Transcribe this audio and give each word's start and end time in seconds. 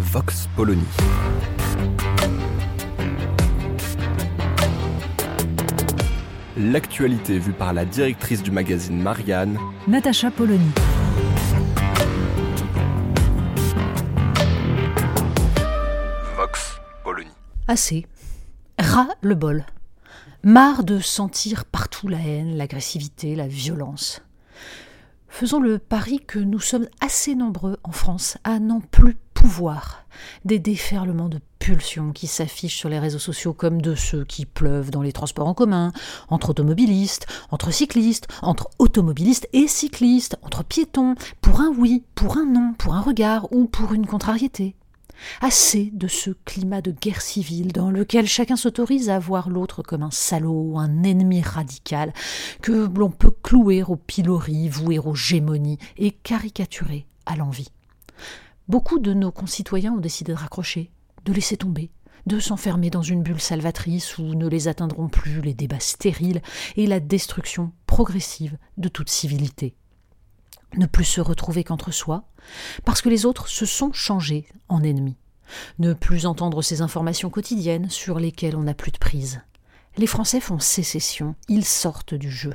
Vox 0.00 0.48
Polony. 0.56 0.82
L'actualité 6.56 7.38
vue 7.38 7.52
par 7.52 7.74
la 7.74 7.84
directrice 7.84 8.42
du 8.42 8.50
magazine 8.50 8.98
Marianne, 9.00 9.58
Natacha 9.86 10.30
Polony. 10.30 10.70
Vox 16.34 16.80
Polony. 17.04 17.30
Assez. 17.68 18.06
Ras 18.78 19.08
le 19.20 19.34
bol. 19.34 19.66
Marre 20.42 20.82
de 20.82 20.98
sentir 20.98 21.66
partout 21.66 22.08
la 22.08 22.18
haine, 22.18 22.56
l'agressivité, 22.56 23.36
la 23.36 23.48
violence. 23.48 24.22
Faisons 25.28 25.60
le 25.60 25.78
pari 25.78 26.20
que 26.26 26.38
nous 26.38 26.58
sommes 26.58 26.88
assez 27.00 27.34
nombreux 27.34 27.78
en 27.84 27.92
France 27.92 28.38
à 28.44 28.58
n'en 28.58 28.80
plus 28.80 29.16
des 30.44 30.58
déferlements 30.58 31.28
de 31.28 31.40
pulsions 31.58 32.12
qui 32.12 32.26
s'affichent 32.26 32.76
sur 32.76 32.88
les 32.88 32.98
réseaux 32.98 33.18
sociaux 33.18 33.52
comme 33.52 33.82
de 33.82 33.94
ceux 33.94 34.24
qui 34.24 34.46
pleuvent 34.46 34.90
dans 34.90 35.02
les 35.02 35.12
transports 35.12 35.46
en 35.46 35.54
commun, 35.54 35.92
entre 36.28 36.50
automobilistes, 36.50 37.26
entre 37.50 37.70
cyclistes, 37.70 38.26
entre 38.42 38.70
automobilistes 38.78 39.48
et 39.52 39.68
cyclistes, 39.68 40.36
entre 40.42 40.64
piétons, 40.64 41.14
pour 41.40 41.60
un 41.60 41.72
oui, 41.76 42.04
pour 42.14 42.38
un 42.38 42.46
non, 42.46 42.74
pour 42.78 42.94
un 42.94 43.00
regard 43.00 43.52
ou 43.52 43.66
pour 43.66 43.92
une 43.92 44.06
contrariété. 44.06 44.74
Assez 45.42 45.90
de 45.92 46.08
ce 46.08 46.30
climat 46.46 46.80
de 46.80 46.92
guerre 46.92 47.20
civile 47.20 47.72
dans 47.72 47.90
lequel 47.90 48.26
chacun 48.26 48.56
s'autorise 48.56 49.10
à 49.10 49.18
voir 49.18 49.50
l'autre 49.50 49.82
comme 49.82 50.02
un 50.02 50.10
salaud, 50.10 50.78
un 50.78 51.02
ennemi 51.02 51.42
radical, 51.42 52.14
que 52.62 52.88
l'on 52.96 53.10
peut 53.10 53.34
clouer 53.42 53.82
au 53.82 53.96
pilori, 53.96 54.70
vouer 54.70 54.98
aux 54.98 55.14
gémonies 55.14 55.78
et 55.98 56.12
caricaturer 56.12 57.06
à 57.26 57.36
l'envie. 57.36 57.68
Beaucoup 58.70 59.00
de 59.00 59.12
nos 59.12 59.32
concitoyens 59.32 59.94
ont 59.94 60.00
décidé 60.00 60.30
de 60.30 60.38
raccrocher, 60.38 60.92
de 61.24 61.32
laisser 61.32 61.56
tomber, 61.56 61.90
de 62.26 62.38
s'enfermer 62.38 62.88
dans 62.88 63.02
une 63.02 63.20
bulle 63.20 63.40
salvatrice 63.40 64.16
où 64.16 64.36
ne 64.36 64.46
les 64.46 64.68
atteindront 64.68 65.08
plus 65.08 65.40
les 65.40 65.54
débats 65.54 65.80
stériles 65.80 66.40
et 66.76 66.86
la 66.86 67.00
destruction 67.00 67.72
progressive 67.86 68.56
de 68.76 68.86
toute 68.86 69.10
civilité 69.10 69.74
ne 70.76 70.86
plus 70.86 71.04
se 71.04 71.20
retrouver 71.20 71.64
qu'entre 71.64 71.90
soi, 71.90 72.28
parce 72.84 73.02
que 73.02 73.08
les 73.08 73.26
autres 73.26 73.48
se 73.48 73.66
sont 73.66 73.92
changés 73.92 74.46
en 74.68 74.84
ennemis, 74.84 75.16
ne 75.80 75.92
plus 75.92 76.26
entendre 76.26 76.62
ces 76.62 76.80
informations 76.80 77.28
quotidiennes 77.28 77.90
sur 77.90 78.20
lesquelles 78.20 78.54
on 78.54 78.62
n'a 78.62 78.74
plus 78.74 78.92
de 78.92 78.98
prise. 78.98 79.40
Les 79.96 80.06
Français 80.06 80.38
font 80.38 80.60
sécession, 80.60 81.34
ils 81.48 81.64
sortent 81.64 82.14
du 82.14 82.30
jeu. 82.30 82.54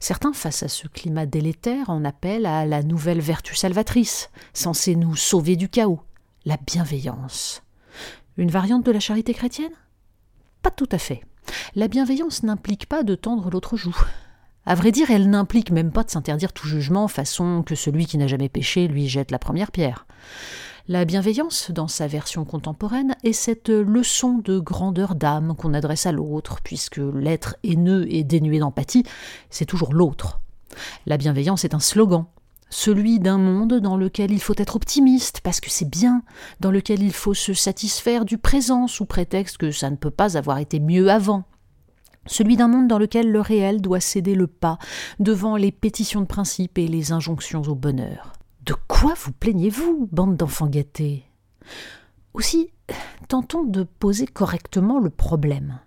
Certains, 0.00 0.32
face 0.32 0.62
à 0.62 0.68
ce 0.68 0.88
climat 0.88 1.26
délétère, 1.26 1.90
en 1.90 2.04
appellent 2.04 2.46
à 2.46 2.66
la 2.66 2.82
nouvelle 2.82 3.20
vertu 3.20 3.54
salvatrice, 3.54 4.30
censée 4.52 4.96
nous 4.96 5.16
sauver 5.16 5.56
du 5.56 5.68
chaos, 5.68 6.00
la 6.44 6.56
bienveillance. 6.66 7.62
Une 8.36 8.50
variante 8.50 8.86
de 8.86 8.92
la 8.92 9.00
charité 9.00 9.34
chrétienne? 9.34 9.72
Pas 10.62 10.70
tout 10.70 10.88
à 10.92 10.98
fait. 10.98 11.22
La 11.74 11.88
bienveillance 11.88 12.42
n'implique 12.42 12.86
pas 12.86 13.02
de 13.02 13.14
tendre 13.14 13.50
l'autre 13.50 13.76
joue. 13.76 13.96
À 14.66 14.74
vrai 14.74 14.92
dire, 14.92 15.10
elle 15.10 15.30
n'implique 15.30 15.70
même 15.70 15.92
pas 15.92 16.04
de 16.04 16.10
s'interdire 16.10 16.52
tout 16.52 16.68
jugement, 16.68 17.08
façon 17.08 17.62
que 17.62 17.74
celui 17.74 18.06
qui 18.06 18.18
n'a 18.18 18.26
jamais 18.26 18.50
péché 18.50 18.86
lui 18.86 19.08
jette 19.08 19.30
la 19.30 19.38
première 19.38 19.72
pierre. 19.72 20.06
La 20.90 21.04
bienveillance, 21.04 21.70
dans 21.70 21.86
sa 21.86 22.06
version 22.06 22.46
contemporaine, 22.46 23.14
est 23.22 23.34
cette 23.34 23.68
leçon 23.68 24.40
de 24.42 24.58
grandeur 24.58 25.16
d'âme 25.16 25.54
qu'on 25.54 25.74
adresse 25.74 26.06
à 26.06 26.12
l'autre, 26.12 26.60
puisque 26.64 26.96
l'être 26.96 27.56
haineux 27.62 28.06
et 28.08 28.24
dénué 28.24 28.58
d'empathie, 28.58 29.04
c'est 29.50 29.66
toujours 29.66 29.92
l'autre. 29.92 30.40
La 31.04 31.18
bienveillance 31.18 31.66
est 31.66 31.74
un 31.74 31.78
slogan, 31.78 32.24
celui 32.70 33.20
d'un 33.20 33.36
monde 33.36 33.74
dans 33.80 33.98
lequel 33.98 34.30
il 34.30 34.40
faut 34.40 34.54
être 34.56 34.76
optimiste, 34.76 35.42
parce 35.42 35.60
que 35.60 35.68
c'est 35.68 35.90
bien, 35.90 36.22
dans 36.60 36.70
lequel 36.70 37.02
il 37.02 37.12
faut 37.12 37.34
se 37.34 37.52
satisfaire 37.52 38.24
du 38.24 38.38
présent 38.38 38.86
sous 38.86 39.04
prétexte 39.04 39.58
que 39.58 39.70
ça 39.70 39.90
ne 39.90 39.96
peut 39.96 40.10
pas 40.10 40.38
avoir 40.38 40.56
été 40.56 40.80
mieux 40.80 41.10
avant 41.10 41.44
celui 42.24 42.56
d'un 42.56 42.68
monde 42.68 42.88
dans 42.88 42.98
lequel 42.98 43.30
le 43.30 43.40
réel 43.40 43.80
doit 43.80 44.00
céder 44.00 44.34
le 44.34 44.46
pas 44.46 44.78
devant 45.18 45.56
les 45.56 45.72
pétitions 45.72 46.20
de 46.20 46.26
principe 46.26 46.76
et 46.76 46.86
les 46.86 47.12
injonctions 47.12 47.62
au 47.62 47.74
bonheur. 47.74 48.37
De 48.68 48.74
quoi 48.86 49.14
vous 49.14 49.32
plaignez-vous, 49.32 50.10
bande 50.12 50.36
d'enfants 50.36 50.66
gâtés? 50.66 51.24
Aussi, 52.34 52.68
tentons 53.26 53.64
de 53.64 53.82
poser 53.82 54.26
correctement 54.26 55.00
le 55.00 55.08
problème. 55.08 55.80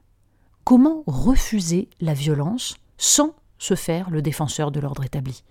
Comment 0.64 1.03
refuser 1.06 1.91
la 2.00 2.16
violence 2.16 2.74
sans 2.97 3.36
se 3.59 3.75
faire 3.75 4.09
le 4.09 4.24
défenseur 4.24 4.72
de 4.72 4.80
l'ordre 4.80 5.03
établi? 5.03 5.44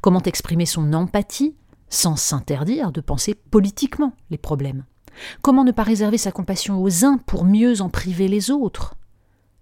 Comment 0.00 0.22
exprimer 0.22 0.66
son 0.66 0.92
empathie 0.92 1.54
sans 1.88 2.16
s'interdire 2.16 2.90
de 2.90 3.00
penser 3.00 3.36
politiquement 3.36 4.14
les 4.30 4.38
problèmes? 4.38 4.84
Comment 5.40 5.62
ne 5.62 5.70
pas 5.70 5.84
réserver 5.84 6.18
sa 6.18 6.32
compassion 6.32 6.82
aux 6.82 7.04
uns 7.04 7.16
pour 7.16 7.44
mieux 7.44 7.80
en 7.80 7.90
priver 7.90 8.26
les 8.26 8.50
autres? 8.50 8.96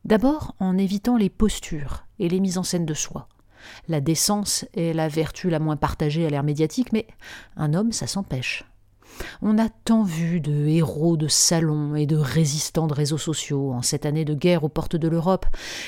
D'abord 0.06 0.54
en 0.59 0.78
évitant 0.78 1.19
les 1.19 1.28
postures 1.28 2.06
et 2.19 2.30
les 2.30 2.41
mises 2.41 2.56
en 2.56 2.62
scène 2.62 2.86
de 2.86 2.94
soi. 2.94 3.28
La 3.88 4.00
décence 4.00 4.65
est 4.75 4.93
la 4.93 5.09
vertu 5.09 5.50
la 5.50 5.59
moins 5.59 5.76
partagée 5.76 6.26
à 6.26 6.31
l'ère 6.31 6.43
médiatique, 6.43 6.93
mais 6.93 7.06
un 7.56 7.75
homme, 7.75 7.93
ça 7.93 8.06
s'empêche. 8.06 8.65
On 9.43 9.59
a 9.59 9.69
tant 9.69 10.03
vu 10.03 10.41
de 10.41 10.66
héros 10.66 11.16
de 11.16 11.28
salon 11.28 11.94
et 11.94 12.06
de 12.06 12.16
résistants 12.16 12.87
de 12.87 12.94
réseaux 12.94 13.19
sociaux 13.19 13.72
en 13.72 13.82
cette 13.82 14.06
année 14.06 14.25
de 14.25 14.34
guerre 14.34 14.65
aux 14.65 14.69
portes 14.69 14.97
de 14.97 15.09
l'Europe, 15.09 15.47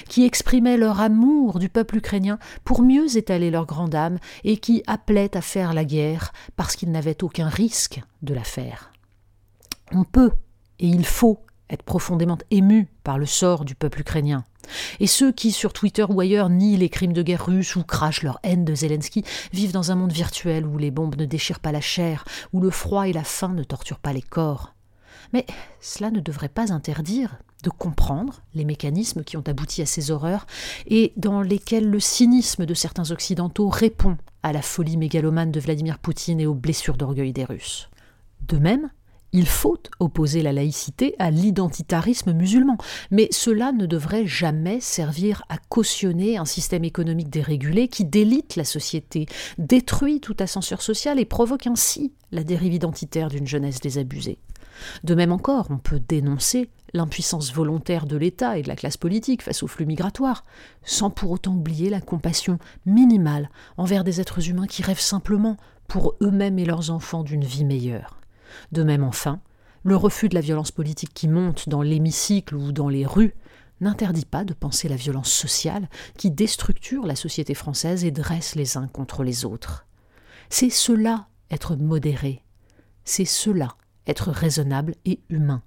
qui 0.08 0.24
exprimaient 0.24 0.76
leur 0.76 1.00
amour 1.00 1.58
du 1.58 1.68
peuple 1.68 1.96
ukrainien 1.96 2.38
pour 2.64 2.82
mieux 2.82 3.16
étaler 3.16 3.50
leur 3.50 3.66
grande 3.66 3.94
âme 3.94 4.18
et 4.44 4.56
qui 4.56 4.82
appelaient 4.86 5.36
à 5.36 5.40
faire 5.40 5.74
la 5.74 5.84
guerre 5.84 6.32
parce 6.56 6.76
qu'ils 6.76 6.90
n'avaient 6.90 7.22
aucun 7.22 7.48
risque 7.48 8.00
de 8.22 8.34
la 8.34 8.44
faire. 8.44 8.92
On 9.92 10.04
peut 10.04 10.32
et 10.78 10.86
il 10.86 11.06
faut 11.06 11.40
être 11.70 11.82
profondément 11.82 12.38
ému 12.50 12.88
par 13.04 13.18
le 13.18 13.26
sort 13.26 13.64
du 13.64 13.74
peuple 13.74 14.00
ukrainien. 14.00 14.44
Et 15.00 15.06
ceux 15.06 15.32
qui, 15.32 15.52
sur 15.52 15.72
Twitter 15.72 16.04
ou 16.08 16.20
ailleurs, 16.20 16.50
nient 16.50 16.76
les 16.76 16.88
crimes 16.88 17.12
de 17.12 17.22
guerre 17.22 17.46
russes 17.46 17.76
ou 17.76 17.82
crachent 17.82 18.22
leur 18.22 18.38
haine 18.42 18.64
de 18.64 18.74
Zelensky, 18.74 19.24
vivent 19.52 19.72
dans 19.72 19.90
un 19.90 19.96
monde 19.96 20.12
virtuel 20.12 20.66
où 20.66 20.78
les 20.78 20.90
bombes 20.90 21.16
ne 21.16 21.24
déchirent 21.24 21.60
pas 21.60 21.72
la 21.72 21.80
chair, 21.80 22.24
où 22.52 22.60
le 22.60 22.70
froid 22.70 23.08
et 23.08 23.12
la 23.12 23.24
faim 23.24 23.54
ne 23.54 23.64
torturent 23.64 23.98
pas 23.98 24.12
les 24.12 24.22
corps. 24.22 24.74
Mais 25.32 25.46
cela 25.80 26.10
ne 26.10 26.20
devrait 26.20 26.48
pas 26.48 26.72
interdire 26.72 27.38
de 27.62 27.70
comprendre 27.70 28.42
les 28.54 28.64
mécanismes 28.64 29.22
qui 29.22 29.36
ont 29.36 29.44
abouti 29.46 29.82
à 29.82 29.86
ces 29.86 30.10
horreurs 30.10 30.46
et 30.86 31.12
dans 31.16 31.42
lesquels 31.42 31.88
le 31.88 32.00
cynisme 32.00 32.66
de 32.66 32.74
certains 32.74 33.10
Occidentaux 33.12 33.68
répond 33.68 34.16
à 34.42 34.52
la 34.52 34.62
folie 34.62 34.96
mégalomane 34.96 35.52
de 35.52 35.60
Vladimir 35.60 35.98
Poutine 35.98 36.40
et 36.40 36.46
aux 36.46 36.54
blessures 36.54 36.96
d'orgueil 36.96 37.32
des 37.32 37.44
Russes. 37.44 37.88
De 38.48 38.58
même, 38.58 38.90
il 39.32 39.46
faut 39.46 39.78
opposer 39.98 40.42
la 40.42 40.52
laïcité 40.52 41.14
à 41.18 41.30
l'identitarisme 41.30 42.32
musulman, 42.32 42.76
mais 43.10 43.28
cela 43.30 43.72
ne 43.72 43.86
devrait 43.86 44.26
jamais 44.26 44.80
servir 44.80 45.42
à 45.48 45.56
cautionner 45.68 46.36
un 46.36 46.44
système 46.44 46.84
économique 46.84 47.30
dérégulé 47.30 47.88
qui 47.88 48.04
délite 48.04 48.56
la 48.56 48.64
société, 48.64 49.26
détruit 49.58 50.20
toute 50.20 50.40
ascenseur 50.40 50.82
social 50.82 51.18
et 51.18 51.24
provoque 51.24 51.66
ainsi 51.66 52.12
la 52.30 52.44
dérive 52.44 52.74
identitaire 52.74 53.28
d'une 53.28 53.46
jeunesse 53.46 53.80
désabusée. 53.80 54.38
De 55.04 55.14
même 55.14 55.32
encore, 55.32 55.66
on 55.70 55.78
peut 55.78 56.00
dénoncer 56.00 56.70
l'impuissance 56.94 57.52
volontaire 57.52 58.06
de 58.06 58.16
l'État 58.16 58.58
et 58.58 58.62
de 58.62 58.68
la 58.68 58.76
classe 58.76 58.96
politique 58.96 59.42
face 59.42 59.62
aux 59.62 59.68
flux 59.68 59.86
migratoires, 59.86 60.44
sans 60.82 61.10
pour 61.10 61.30
autant 61.30 61.54
oublier 61.54 61.90
la 61.90 62.00
compassion 62.00 62.58
minimale 62.84 63.50
envers 63.76 64.04
des 64.04 64.20
êtres 64.20 64.48
humains 64.48 64.66
qui 64.66 64.82
rêvent 64.82 65.00
simplement, 65.00 65.56
pour 65.88 66.14
eux-mêmes 66.22 66.58
et 66.58 66.64
leurs 66.64 66.90
enfants, 66.90 67.22
d'une 67.22 67.44
vie 67.44 67.64
meilleure. 67.64 68.21
De 68.72 68.82
même 68.82 69.04
enfin, 69.04 69.40
le 69.82 69.96
refus 69.96 70.28
de 70.28 70.34
la 70.34 70.40
violence 70.40 70.70
politique 70.70 71.12
qui 71.14 71.28
monte 71.28 71.68
dans 71.68 71.82
l'hémicycle 71.82 72.54
ou 72.56 72.72
dans 72.72 72.88
les 72.88 73.06
rues 73.06 73.34
n'interdit 73.80 74.24
pas 74.24 74.44
de 74.44 74.54
penser 74.54 74.88
la 74.88 74.96
violence 74.96 75.32
sociale 75.32 75.88
qui 76.16 76.30
déstructure 76.30 77.04
la 77.04 77.16
société 77.16 77.54
française 77.54 78.04
et 78.04 78.10
dresse 78.12 78.54
les 78.54 78.76
uns 78.76 78.86
contre 78.86 79.24
les 79.24 79.44
autres. 79.44 79.86
C'est 80.50 80.70
cela 80.70 81.26
être 81.50 81.76
modéré, 81.76 82.44
c'est 83.04 83.24
cela 83.24 83.76
être 84.06 84.30
raisonnable 84.30 84.94
et 85.04 85.20
humain. 85.28 85.62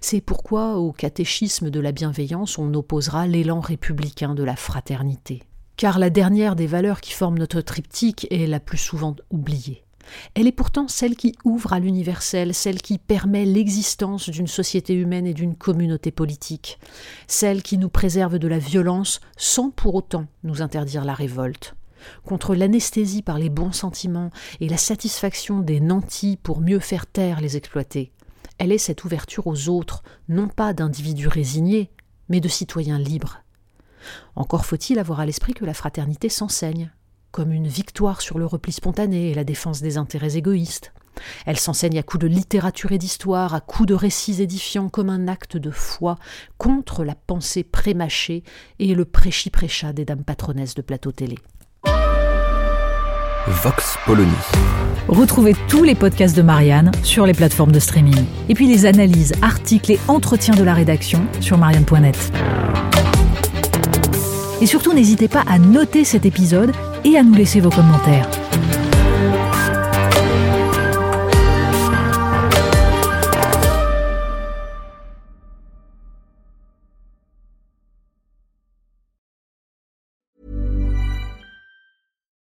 C'est 0.00 0.20
pourquoi 0.20 0.76
au 0.76 0.92
catéchisme 0.92 1.70
de 1.70 1.80
la 1.80 1.92
bienveillance 1.92 2.58
on 2.58 2.72
opposera 2.74 3.26
l'élan 3.26 3.60
républicain 3.60 4.34
de 4.34 4.42
la 4.42 4.56
fraternité. 4.56 5.42
car 5.76 5.98
la 5.98 6.10
dernière 6.10 6.56
des 6.56 6.66
valeurs 6.66 7.00
qui 7.00 7.12
forment 7.12 7.38
notre 7.38 7.60
triptyque 7.60 8.26
est 8.30 8.46
la 8.46 8.60
plus 8.60 8.78
souvent 8.78 9.14
oubliée. 9.30 9.85
Elle 10.34 10.46
est 10.46 10.52
pourtant 10.52 10.88
celle 10.88 11.16
qui 11.16 11.34
ouvre 11.44 11.72
à 11.72 11.80
l'universel, 11.80 12.54
celle 12.54 12.80
qui 12.80 12.98
permet 12.98 13.44
l'existence 13.44 14.28
d'une 14.28 14.46
société 14.46 14.94
humaine 14.94 15.26
et 15.26 15.34
d'une 15.34 15.56
communauté 15.56 16.10
politique, 16.10 16.78
celle 17.26 17.62
qui 17.62 17.78
nous 17.78 17.88
préserve 17.88 18.38
de 18.38 18.48
la 18.48 18.58
violence 18.58 19.20
sans 19.36 19.70
pour 19.70 19.94
autant 19.94 20.26
nous 20.44 20.62
interdire 20.62 21.04
la 21.04 21.14
révolte. 21.14 21.74
Contre 22.24 22.54
l'anesthésie 22.54 23.22
par 23.22 23.38
les 23.38 23.50
bons 23.50 23.72
sentiments 23.72 24.30
et 24.60 24.68
la 24.68 24.76
satisfaction 24.76 25.60
des 25.60 25.80
nantis 25.80 26.38
pour 26.42 26.60
mieux 26.60 26.78
faire 26.78 27.06
taire 27.06 27.40
les 27.40 27.56
exploités. 27.56 28.12
Elle 28.58 28.72
est 28.72 28.78
cette 28.78 29.04
ouverture 29.04 29.46
aux 29.46 29.68
autres, 29.68 30.02
non 30.28 30.48
pas 30.48 30.72
d'individus 30.72 31.28
résignés, 31.28 31.90
mais 32.28 32.40
de 32.40 32.48
citoyens 32.48 32.98
libres. 32.98 33.42
Encore 34.34 34.66
faut-il 34.66 34.98
avoir 34.98 35.20
à 35.20 35.26
l'esprit 35.26 35.54
que 35.54 35.64
la 35.64 35.74
fraternité 35.74 36.28
s'enseigne, 36.28 36.92
comme 37.30 37.52
une 37.52 37.68
victoire 37.68 38.20
sur 38.20 38.38
le 38.38 38.46
repli 38.46 38.72
spontané 38.72 39.30
et 39.30 39.34
la 39.34 39.44
défense 39.44 39.82
des 39.82 39.98
intérêts 39.98 40.36
égoïstes. 40.36 40.92
Elle 41.46 41.58
s'enseigne 41.58 41.98
à 41.98 42.02
coups 42.02 42.22
de 42.22 42.28
littérature 42.28 42.92
et 42.92 42.98
d'histoire, 42.98 43.54
à 43.54 43.60
coups 43.60 43.88
de 43.88 43.94
récits 43.94 44.42
édifiants 44.42 44.88
comme 44.88 45.10
un 45.10 45.28
acte 45.28 45.56
de 45.56 45.70
foi 45.70 46.16
contre 46.58 47.04
la 47.04 47.14
pensée 47.14 47.64
prémâchée 47.64 48.42
et 48.78 48.94
le 48.94 49.04
prêchi-prêcha 49.04 49.92
des 49.92 50.04
dames 50.04 50.24
patronesses 50.24 50.74
de 50.74 50.82
plateau 50.82 51.12
télé. 51.12 51.36
Vox 53.48 53.96
Polony. 54.04 54.32
Retrouvez 55.08 55.54
tous 55.68 55.84
les 55.84 55.94
podcasts 55.94 56.36
de 56.36 56.42
Marianne 56.42 56.90
sur 57.04 57.26
les 57.26 57.32
plateformes 57.32 57.70
de 57.70 57.78
streaming. 57.78 58.24
Et 58.48 58.54
puis 58.54 58.66
les 58.66 58.86
analyses, 58.86 59.32
articles 59.40 59.92
et 59.92 60.00
entretiens 60.08 60.54
de 60.54 60.64
la 60.64 60.74
rédaction 60.74 61.24
sur 61.40 61.56
marianne.net. 61.56 62.32
Et 64.60 64.66
surtout, 64.66 64.92
n'hésitez 64.92 65.28
pas 65.28 65.44
à 65.46 65.58
noter 65.58 66.04
cet 66.04 66.24
épisode 66.24 66.72
et 67.04 67.16
à 67.16 67.22
nous 67.22 67.34
laisser 67.34 67.60
vos 67.60 67.70
commentaires. 67.70 68.28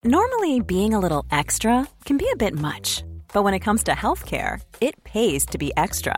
Normally, 0.03 0.61
being 0.61 0.93
a 0.93 0.99
little 0.99 1.25
extra 1.33 1.85
can 2.05 2.15
be 2.15 2.29
a 2.31 2.37
bit 2.37 2.53
much, 2.53 3.03
but 3.33 3.43
when 3.43 3.53
it 3.53 3.59
comes 3.59 3.83
to 3.83 3.91
healthcare, 3.91 4.61
it 4.79 4.95
pays 5.03 5.45
to 5.47 5.57
be 5.57 5.73
extra. 5.75 6.17